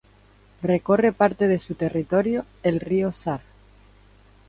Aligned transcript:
Recorre 0.63 1.11
parte 1.13 1.47
de 1.47 1.59
su 1.59 1.75
territorio 1.75 2.43
el 2.63 2.79
río 2.79 3.11
Sar. 3.11 3.41